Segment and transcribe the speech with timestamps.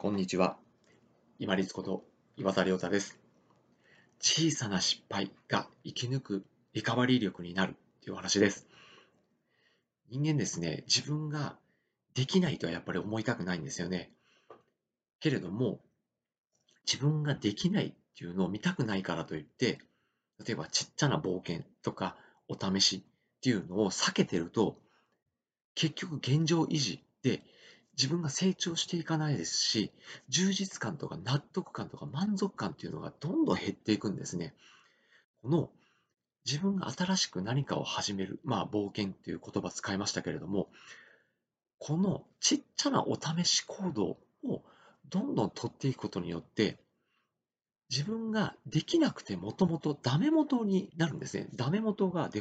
[0.00, 0.56] こんにちは。
[1.40, 2.04] 今立こと
[2.36, 3.18] 岩田亮太です。
[4.20, 7.74] 小さな失敗が生き抜くリカバリー力になる
[8.04, 8.68] という話です。
[10.08, 11.56] 人間ですね、自分が
[12.14, 14.12] できないとはやっぱり思いたくないんですよね。
[15.18, 15.80] けれども、
[16.86, 19.80] 自分ができないっていうのを見たくないからといって、
[20.46, 24.78] 例えばちっちゃな冒険とかお試しっていうのを避けてると、
[25.74, 27.42] 結局現状維持で
[27.98, 29.90] 自分が成長していかないですし、
[30.28, 34.54] 充実感とか納得感とか満足感っていうのがどんどん減っていくんですね。
[35.42, 35.70] この
[36.46, 40.68] 自分が新しく何かを始める、まあ冒険っていう言葉使いましたけれども、
[41.78, 44.62] このちっちゃなお試し行動を
[45.10, 46.78] どんどん取っていくことによって、
[47.90, 51.48] 自分ができなくてもともとダメ元になるんですね。
[51.54, 52.36] ダメ元がデ